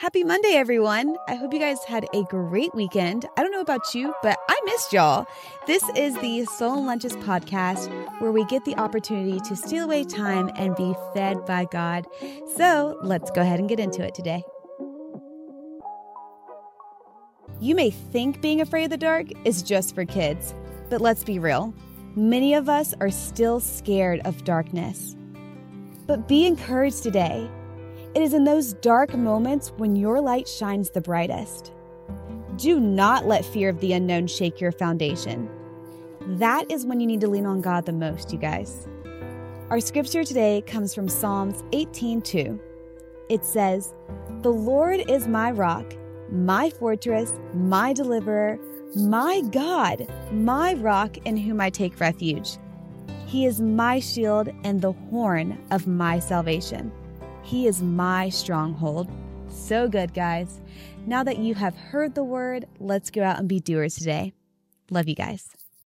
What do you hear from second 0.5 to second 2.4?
everyone. I hope you guys had a